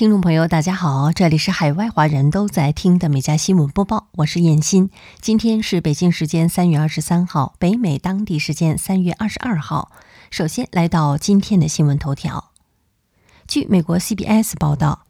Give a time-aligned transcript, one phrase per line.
[0.00, 4.88] 听众朋友，大家好，这里是海外华人都在听的美家新闻播报，我是燕欣。
[5.20, 9.92] 今天是北京时间三月二十三号，北美当地时间三月二十二号。
[10.30, 12.52] 首先来到今天的新闻头条。
[13.46, 15.09] 据美国 CBS 报道。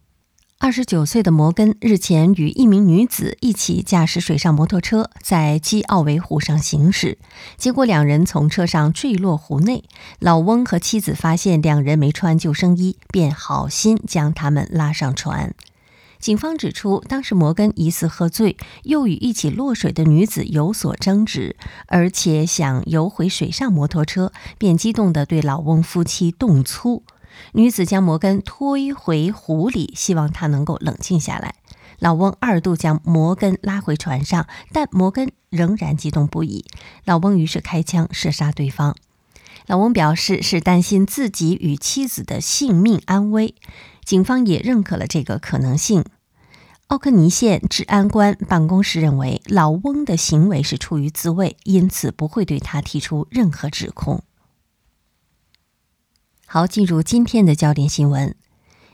[0.63, 7.17] 二十九岁的摩根日前与一名女子一起驾驶水上摩托车在基奥维湖上行驶，
[7.56, 9.85] 结果两人从车上坠落湖内。
[10.19, 15.54] 老翁和妻子发现两人没穿救生衣，便好心将他们拉上船。
[16.19, 27.02] 警方指出，当时摩根疑似喝醉，又与一起落水的女子有所争执，而且想游回水上摩托车，便激动地对老翁夫妻动粗。
[27.52, 31.55] 女子将摩根推回湖里，希望他能够冷静下来。
[31.98, 36.65] 老翁二度将摩根拉回船上，但摩根仍然激动不已。
[37.05, 38.97] 老翁于是开枪射杀对方。
[39.66, 43.55] 老翁表示是担心自己与妻子的性命安危。
[44.03, 46.05] 警方也认可了这个可能性。
[46.87, 54.25] 奥克尼县治安官办公室认为，老翁的行为是出于自卫，因此不会对他提出任何指控。
[56.53, 58.34] 好，进入今天的焦点新闻。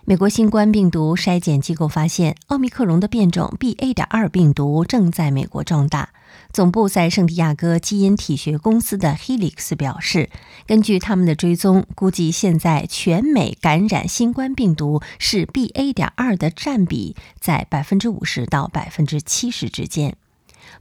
[0.05, 3.95] 美国新冠病毒筛检机构发现，奥密克戎的变种 BA.
[3.95, 6.11] 点二病毒正在美国壮大。
[6.53, 10.29] 总部在圣地亚哥基因体学公司的 Helix 表示，
[10.67, 15.95] 根据他们的追踪，估计现在全美感染新冠病毒是 BA.
[15.95, 20.15] 点二的占比在百分之五十到百分之七十之间。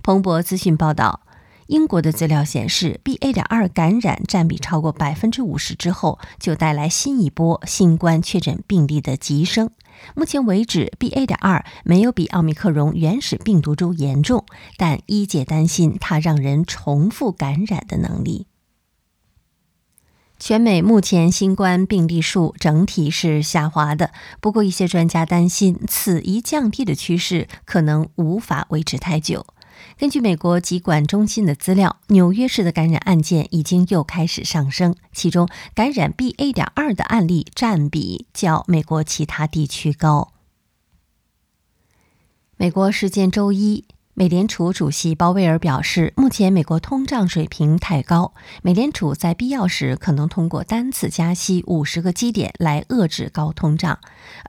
[0.03, 1.22] 彭博资讯报道。
[1.67, 3.33] 英国的资料显示，BA.
[3.33, 9.72] 点二感染占比超过百分之五十之后，就带来新一波新冠确诊病例的急升。
[10.13, 11.25] 目前为止，BA.
[11.25, 14.45] 点二没有比奥密克戎原始病毒株严重，
[14.77, 18.45] 但医界担心它让人重复感染的能力。
[20.38, 29.47] 全美目前新冠病例数整体是下滑的，不过一些专家担心，此一降低的趋势可能无法维持太久。
[29.97, 36.53] 根据美国疾管中心的资料，纽约市的感染案件已经又开始上升，其中感染 BA.
[36.53, 40.34] 点二的案例占比较美国其他地区高。
[42.57, 43.85] 美国时间周一。
[44.18, 54.00] 美联储主席鲍威尔表示，目前美国通胀水平太高，美联储在必要时可能通过单次加息五十个基点来遏制高通胀。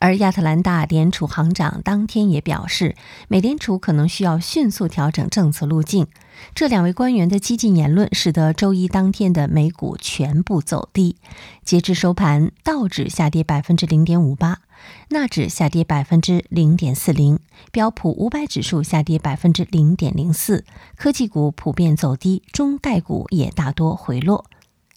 [0.01, 2.95] 而亚特兰大联储行长当天也表示，
[3.27, 6.07] 美联储可能需要迅速调整政策路径。
[6.55, 11.17] 这两位官员的激进言论使得周一当天的美股全部走低。
[11.65, 14.61] 截至收盘，道指下跌百分之零点五八。
[15.09, 17.39] 纳指下跌百分之零点四零，
[17.73, 20.65] 标普五百指数下跌百分之零点零四，
[20.97, 24.45] 科技股普遍走低，中概股也大多回落。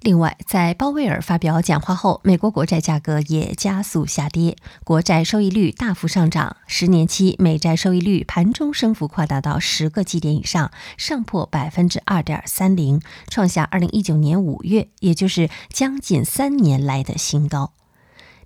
[0.01, 4.55] 另外，在鲍威尔发表讲话后，美国国债价格也加速下跌，
[4.85, 17.73] 国债收益率大幅上涨，十年期美债收益率盘中升幅扩大到十个基点以上，上破百分之二点三零，创下二零一九年五月，也就是将近三年来的新高。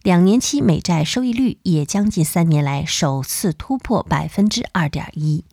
[0.02, 5.46] 两年期美债收益率也将近三年来首次突破百分之二点一。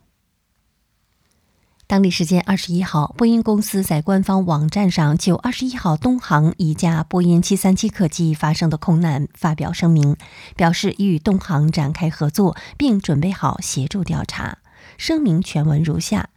[1.91, 10.15] 当地时间二十一号，波音公司在官方网站上就二十一号东航一架波音七三七客机发生的空难发表声明，
[10.55, 14.59] 表示已与东航展开合作，并准备好协助调查。
[14.97, 16.29] 声明全文如下。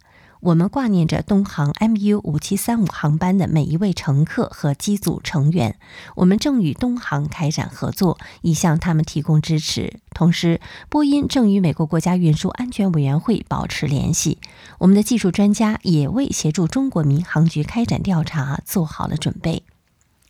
[0.45, 5.75] 我们挂念着东航 MU 五七三五航班的每一位乘客和机组成员。
[6.13, 9.99] 我们正与东航开展合作，以向他们提供支持。
[10.11, 14.37] 同时，波音正与美国国家运输安全委员会保持联系。
[14.77, 19.63] 我们的技术专家也为协助中国民航局开展调查做好了准备。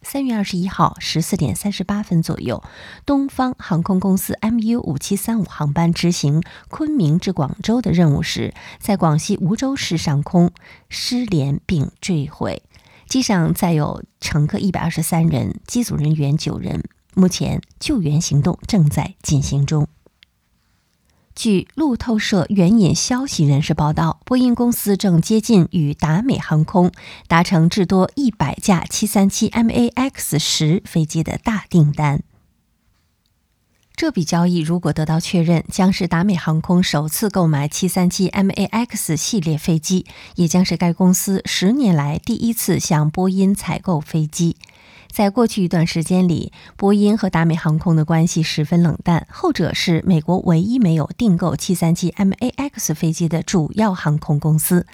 [0.07, 2.63] 三月二十一号十四点三十八分左右，
[3.07, 10.51] 东方航空公司 MU 五七三五航班执行昆明至广州的任务时，在广西梧州市上空
[10.89, 12.61] 失联并坠毁。
[13.09, 16.83] 机上载有乘客一百二十三人，机组人员九人。
[17.15, 19.87] 目前救援行动正在进行中。
[21.35, 26.91] 据路透社援引消息人士报道，波音公司正接近与达美航空
[27.27, 32.23] 达成至多一百架737 MAX 十飞机的大订单。
[33.97, 40.05] 这笔交易如果得到确认，将是达美航空首次购买737 MAX 系列飞机，
[40.35, 44.55] 也将是该公司十年来第一次向波音采购飞机。
[45.15, 49.25] 在过去一段时间里，波音和达美航空的关系十分冷淡。
[49.31, 54.85] 后者是美国唯一没有订购737 MAX 飞机的主要航空公司。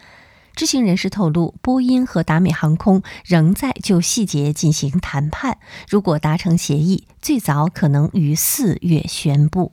[0.55, 5.57] 知情人士透露，波音和达美航空仍在就细节进行谈判。
[5.89, 9.71] 如果达成协议，最早可能于四月宣布。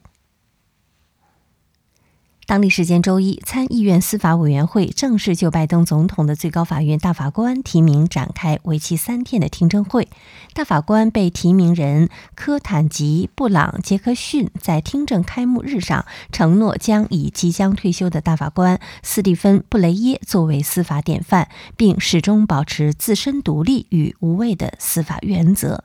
[2.48, 10.08] 当地时间周一，参议院司法委员会正式就拜登总统的最高法院大法官提名展开为期三天的听证会。
[10.54, 25.84] 大法官被提名人科坦吉·布朗·杰克逊在听证开幕日上承诺将以即将退休的大法官斯蒂芬·布雷耶作为司法典范，并始终保持自身独立与无畏的司法原则。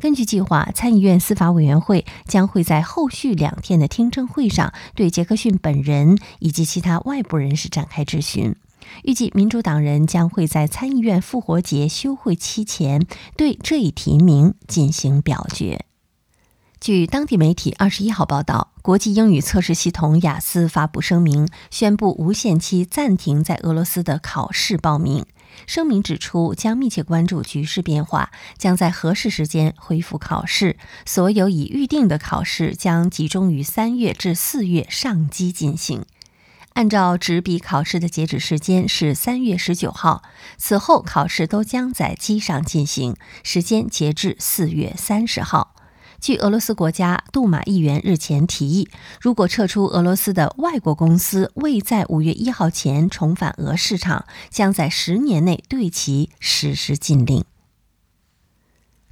[0.00, 8.54] 根据计划，参议院司法委员会将会在后续两天的听证会上对杰克逊本人以及其他外部人士展开质询。
[9.02, 13.06] 预计民主党人将会在参议院复活节休会期前
[13.36, 15.86] 对这一提名进行表决。
[16.80, 25.24] 据当地媒体二十一号报道，国际英语测试系统雅思发布声明，宣布无限期暂停在俄罗斯的考试报名。
[25.66, 30.76] 声明指出，将密切关注局势变化，将在合适时间恢复考试。
[31.04, 36.04] 所有已预定的考试将集中于三月至四月上机进行。
[36.74, 40.24] 按照纸笔考试的截止时间是三月十九号，
[40.56, 43.14] 此后考试都将在机上进行，
[43.44, 45.76] 时间截至四月三十号。
[46.24, 48.88] 据俄罗斯国家杜马议员日前提议，
[49.20, 57.44] 如果撤出俄罗斯的外国公司未在五月一号前重返俄市场，将在十年内对其实施禁令。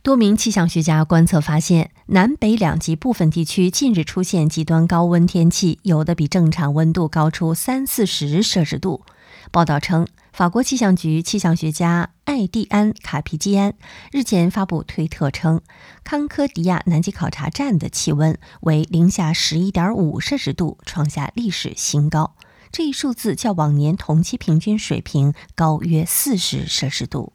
[0.03, 9.03] 多名气象学家观测发现，南北两极部分地区近日出现极端高温天气，有的比正常温度高出三四十摄氏度。
[9.51, 10.07] 报道称。
[10.33, 13.75] 法国气象局气象学家艾蒂安·卡皮基安
[14.11, 15.61] 日前发布推特称，
[16.05, 22.35] 康科迪亚南极考察站的气温为零下十一点五摄氏度，创下历史新高。
[22.71, 27.35] 这一数字较往年同期平均水平高约四十摄氏度。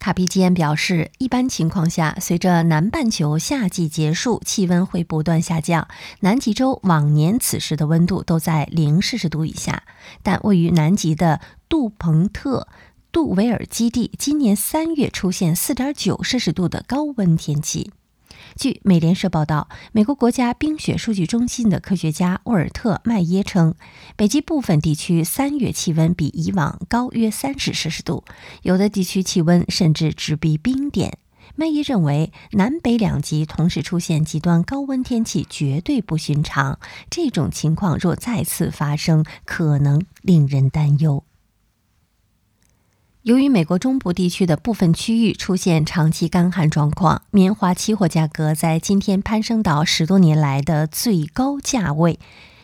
[0.00, 5.86] 卡皮基安表示，一般情况下，随着南半球夏季结束，气温会不断下降。
[6.20, 9.82] 南极洲往年此时的温度都在零摄氏度以下，
[10.22, 12.66] 但位于南极的杜彭特
[13.12, 17.92] 杜维尔基地今年三月出现四点九摄氏度的高温天气。
[18.60, 23.74] 据美联社报道，美国国家冰雪数据中心的科学家沃尔特·麦耶称，
[24.16, 28.22] 北极部分地区三月气温比以往高约三十摄氏度，
[28.60, 31.16] 有的地区气温甚至直逼冰点。
[31.56, 36.78] 麦耶认为，南北两极同时出现极端高温天气绝对不寻常，
[37.08, 41.24] 这种情况若再次发生，可能令人担忧。
[43.22, 52.18] 由于美国中部地区的部分区域出现长期干旱状况，棉花期货价格在今天攀升到十多年来的最高价位。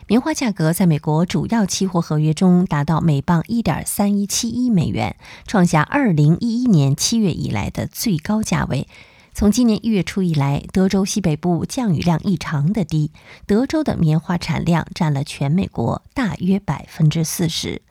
[0.07, 5.15] 棉花价格在美国主要期货合约中达到每磅一点三一七一美元，
[5.45, 8.87] 创下二零一一年七月以来的最高价位。
[9.35, 13.11] 从今年一月初以来，德州西北部降雨量异常的低，
[13.45, 17.83] 德州的棉花产量占了全美国大约百分之四十。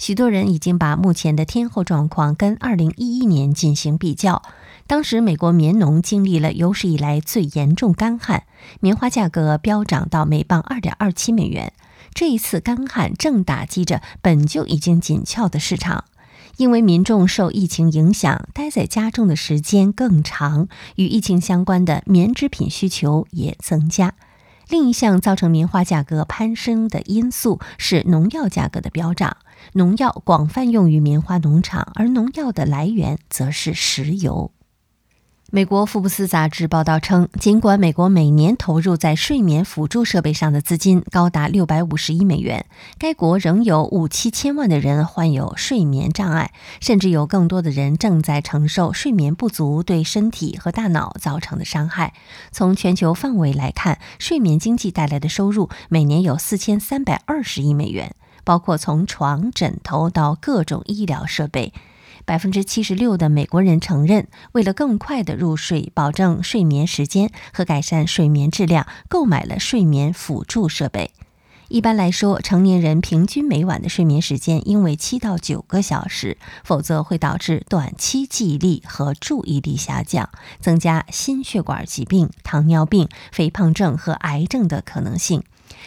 [0.00, 4.42] 许多人已经把目前的天候状况跟2011年进行比较。
[4.86, 8.44] 当时，美国棉农经历了有史以来最严重干旱，
[8.80, 11.74] 棉花价格飙涨到每磅2.27美元。
[12.14, 16.04] 这一次干旱正打击着本就已经紧俏的市场，
[16.56, 20.66] 因为民众受疫情影响，待在家中的时间更长，
[20.96, 24.14] 与疫情相关的棉织品需求也增加。
[24.70, 29.36] 另一项造成棉花价格攀升的因素是农药价格的飙涨。
[29.74, 34.52] 农药广泛用于棉花农场，而农药的来源则是石油。
[35.52, 42.66] 美国福布斯杂志报道称，尽管美国每年投入在睡眠辅助设备上的资金高达六百五十亿美元，
[42.98, 52.14] 该国仍有五七千万的人患有睡眠障碍，甚至有更多的人正在承受睡眠不足对身体和大脑造成的伤害。
[52.52, 58.14] 从全球范围来看，睡眠经济带来的收入每年有四千三百二十亿美元。
[58.42, 61.74] 包括从床、枕头到各种医疗设备，
[62.30, 71.10] 百分之七十六的美国人承认，为了更快的入睡、保证睡眠时间和改善睡眠质量，购买了睡眠辅助设备。
[71.66, 85.42] 一般来说，成年人平均每晚的睡眠时间应为七到九个小时，否则会导致短期记忆力和注意力下降，增加心血管疾病、糖尿病、肥胖症和癌症的可能性。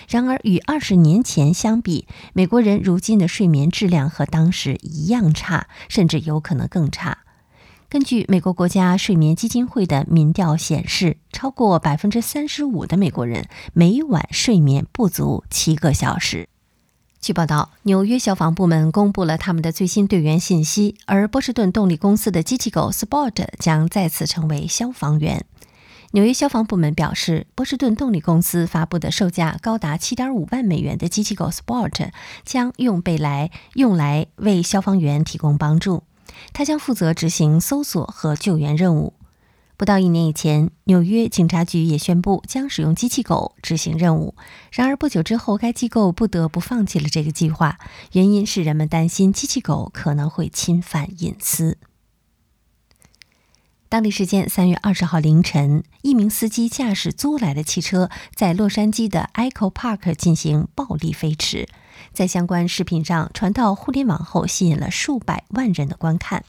[0.08, 7.20] 然而，与二十年前相比，美国人如今的睡眠质量和当时一样差，甚至有可能更差。
[7.90, 16.50] 根据美国国家睡眠基金会的民调显示，超过百分之三十五的美国人每晚睡眠不足七个小时。
[17.22, 25.46] 据报道，纽约消防部门公布了他们的最新队员信息，而波士顿动力公司的机器狗 Spot 将再次成为消防员。
[26.16, 32.12] 纽约消防部门表示，波士顿动力公司发布的售价高达7.5万美元的机器狗 Sport
[32.46, 36.04] 将用被来用来为消防员提供帮助。
[36.54, 39.14] 它将负责执行搜索和救援任务。
[39.76, 44.36] 不到一年以前，纽约警察局也宣布将使用机器狗执行任务。
[44.72, 47.80] 然而不久之后，该机构不得不放弃了这个计划，
[48.12, 51.80] 原因是人们担心机器狗可能会侵犯隐私。
[53.94, 61.68] 当地时间三月二十号凌晨，一名司机驾驶租来的汽车在洛杉矶的 Echo Park 进行暴力飞驰，
[62.12, 66.44] 在相关视频上传到互联网后，吸引了数百万人的观看。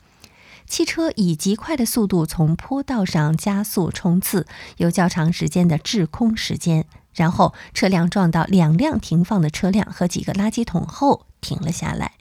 [0.67, 4.47] 汽车以极快的速度从坡道上加速冲刺，
[4.79, 12.13] 有较长时间的滞空时间，然后车辆撞到两辆停放的车辆和几个垃圾桶后停了下来，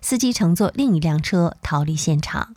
[0.00, 2.56] 司机乘坐另一辆车逃离现场。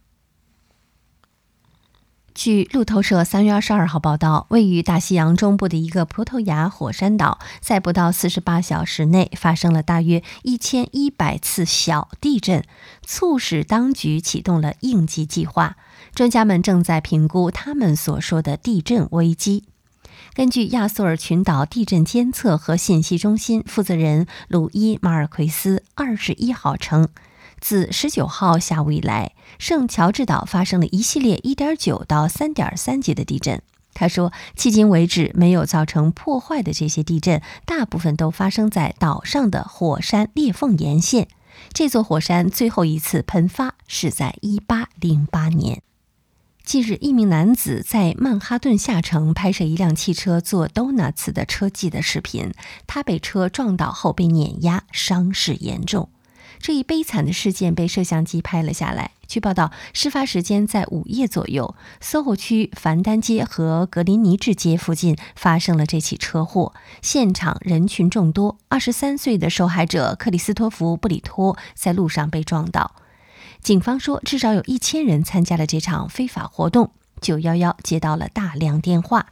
[2.35, 12.65] 据路透社三月二十二号报道，位于大西洋中部的一个葡萄牙火山岛，在不到四十八小时内发生了大约一千一百次小地震，
[13.01, 15.77] 促使当局启动了应急计划。
[16.13, 19.63] 专家们正在评估他们所说的地震危机。
[20.33, 27.07] 根据亚速尔群岛地震监测和信息中心负责人鲁伊·马尔奎斯二十一号称。
[27.65, 33.59] 自十九号下午以来，圣乔治岛发生了一系列一点九到三点三级的地震。
[33.95, 41.27] 他说，迄今为止没有造成破坏的这些地震，大部分都发生在岛上的火山裂缝沿线。
[41.73, 45.81] 这座火山最后一次喷发是在一八零八年。
[46.63, 52.53] 近日，一名男子在曼哈顿下城拍摄一辆汽车做 donuts 的车技的视频，
[52.85, 56.09] 他被车撞倒后被碾压，伤势严重。
[56.59, 59.11] 这一悲惨的事件被摄像机拍了下来。
[59.27, 68.57] 据报道，事发时间在午夜左右，SOHO 区凡丹街和格林尼治街附近发生了这起车祸，现场人群众多。
[68.67, 72.95] 二十三岁的受害者克里斯托弗·布里托在路上被撞倒。
[73.61, 76.91] 警方说，至少有一千人参加了这场非法活动。
[77.19, 79.27] 九幺幺接到了大量电话。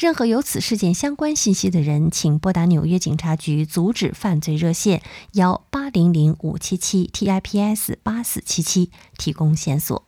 [0.00, 5.02] 任何有此事件相关信息的人，请拨打纽约警察局阻止犯罪热线
[5.32, 10.06] 幺八零零五七七 TIPS 八四七七提供线索。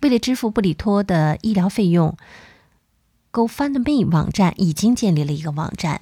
[0.00, 2.16] 为了支付布里托的医疗费用
[3.30, 6.00] ，GoFundMe 网站已经建立了一个网站。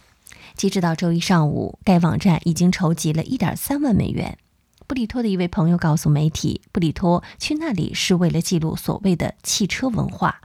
[0.54, 4.38] 截止到周一上午，该网站已经筹集了一点三万美元。
[4.86, 10.40] 布里托的一位朋友告诉媒体，布里托去那里是为了记录所谓的汽车文化。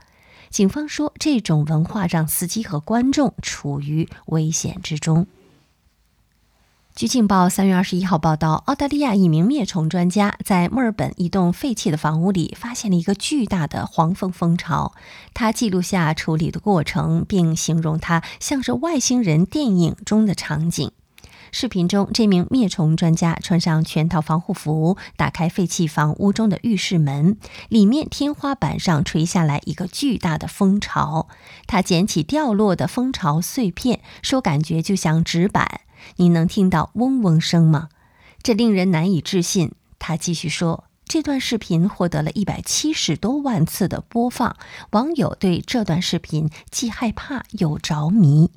[0.50, 5.28] 警方说，这种文化让司机和观众处于危险之中。
[6.96, 14.92] 据《镜报》三月二十一号报道，澳大利亚一名灭虫专家在墨尔本一栋废弃的房屋里发现了一个巨大的黄蜂蜂巢。
[15.32, 20.90] 他记录下处理的过程，并形容它像是外星人电影中的场景。
[21.52, 27.36] 视频中，这名灭虫专家穿上全套防护服，打开废弃房屋中的浴室门，
[27.68, 31.28] 里面天花板上垂下来一个巨大的蜂巢。
[31.66, 35.80] 他捡起掉落的蜂巢碎片，说：“感觉就像纸板，
[36.16, 37.88] 你能听到嗡嗡声吗？
[38.42, 44.56] 这令人难以置信。”他继续说：“这段视频获得了一百七十多万次的播放，
[44.92, 48.50] 网友对这段视频既害怕又着迷。”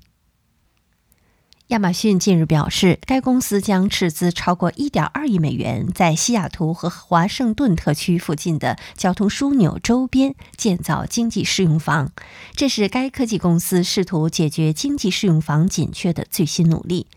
[1.74, 12.12] 亚马逊近日表示，该公司将斥资超过1.2亿美元，在西雅图和华盛顿特区附近的交通枢纽周边建造经济适用房。
[12.54, 17.08] 这是该科技公司试图解决经济适用房紧缺的最新努力。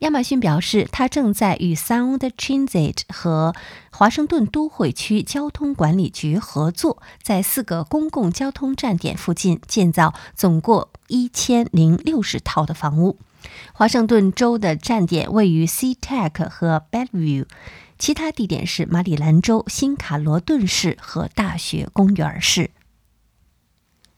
[0.00, 3.54] 亚马逊表示，它正在与 Sound Transit 和
[3.92, 13.18] 华盛顿都会区交通管理局合作，在四个公共交通站点附近建造总共1060套的房屋。
[13.72, 17.46] 华盛顿州的站点位于 SeaTac 和 Bellevue，
[17.98, 22.70] 其他地点是马里兰州新卡罗顿市和大学公园市。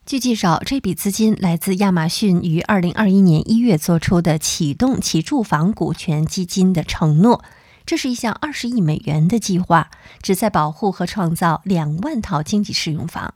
[0.06, 7.42] 据介绍，这笔资金来自亚马逊于2021年1月做出的启动其住房股权基金的承诺。
[7.86, 9.90] 这是一项20亿美元的计划，
[10.22, 13.32] 旨在保护和创造2万套经济适用房。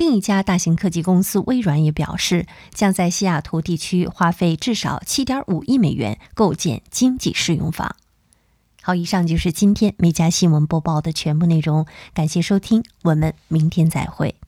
[0.00, 7.94] 另一家大型科技公司微软也表示，将在西雅图地区花费至少七点五亿美元构建经济适用房。
[8.80, 14.39] 好，以上就是今天每家新闻播报的全部内容，感谢收听，我们明天再会。